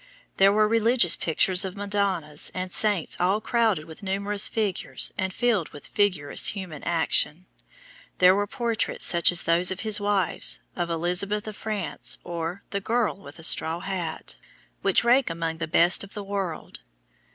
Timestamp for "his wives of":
9.81-10.89